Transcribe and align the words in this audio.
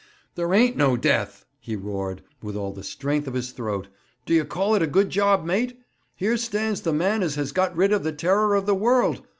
'There 0.33 0.51
ain't 0.55 0.75
no 0.75 0.97
death!' 0.97 1.45
he 1.59 1.75
roared, 1.75 2.23
with 2.41 2.55
all 2.55 2.73
the 2.73 2.81
strength 2.83 3.27
of 3.27 3.35
his 3.35 3.51
throat. 3.51 3.87
'D'ye 4.25 4.43
call 4.43 4.73
it 4.73 4.81
a 4.81 4.87
good 4.87 5.11
job, 5.11 5.45
mate? 5.45 5.79
Here 6.15 6.37
stands 6.37 6.81
the 6.81 6.91
man 6.91 7.21
as 7.21 7.35
has 7.35 7.51
got 7.51 7.75
rid 7.77 7.93
of 7.93 8.01
the 8.01 8.11
terror 8.11 8.55
of 8.55 8.65
the 8.65 8.73
world. 8.73 9.21